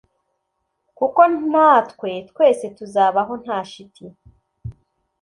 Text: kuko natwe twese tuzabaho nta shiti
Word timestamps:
kuko 0.97 1.21
natwe 1.51 2.11
twese 2.29 2.65
tuzabaho 2.77 3.33
nta 3.43 3.59
shiti 3.69 4.05